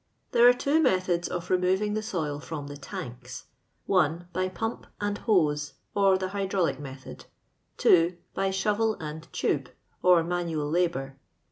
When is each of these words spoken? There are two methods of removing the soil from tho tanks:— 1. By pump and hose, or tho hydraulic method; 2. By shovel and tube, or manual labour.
There 0.31 0.47
are 0.49 0.53
two 0.53 0.81
methods 0.81 1.27
of 1.27 1.51
removing 1.51 1.93
the 1.93 2.01
soil 2.01 2.39
from 2.39 2.65
tho 2.65 2.75
tanks:— 2.75 3.43
1. 3.85 4.29
By 4.33 4.49
pump 4.49 4.87
and 4.99 5.15
hose, 5.19 5.73
or 5.93 6.17
tho 6.17 6.29
hydraulic 6.29 6.79
method; 6.79 7.25
2. 7.77 8.17
By 8.33 8.49
shovel 8.49 8.95
and 8.95 9.31
tube, 9.31 9.69
or 10.01 10.23
manual 10.23 10.71
labour. 10.71 11.17